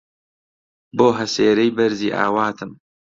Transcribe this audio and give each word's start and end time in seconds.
بۆ 0.97 1.07
هەسێرەی 1.19 1.75
بەرزی 1.77 2.15
ئاواتم 2.17 2.71